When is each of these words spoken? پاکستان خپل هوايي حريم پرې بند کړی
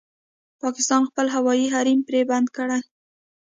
پاکستان 0.61 1.01
خپل 1.09 1.27
هوايي 1.35 1.65
حريم 1.73 1.99
پرې 2.07 2.21
بند 2.29 2.47
کړی 2.57 2.79